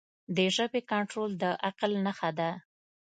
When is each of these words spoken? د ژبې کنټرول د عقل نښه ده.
د 0.35 0.37
ژبې 0.55 0.81
کنټرول 0.91 1.31
د 1.41 1.43
عقل 1.67 1.91
نښه 2.05 2.29
ده. 2.39 2.49